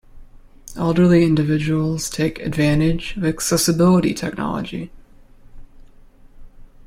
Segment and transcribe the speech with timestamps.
[0.75, 4.89] Elderly individuals take advantage of accessibility technology.